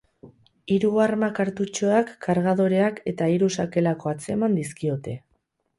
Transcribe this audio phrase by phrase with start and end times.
[0.75, 5.21] Hiru arma kartutxoak, kargadoreak eta hiru sakelako atzeman dizkiote.